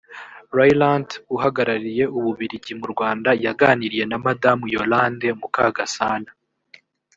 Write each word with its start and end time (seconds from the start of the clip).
ryelandt 0.55 1.09
uhagarariye 1.35 2.03
ububiligi 2.17 2.71
mu 2.79 2.85
rwanda 2.93 3.29
yaganiriye 3.45 4.05
na 4.11 4.17
madamu 4.25 4.65
yolande 4.75 5.27
mukagasana 5.39 6.29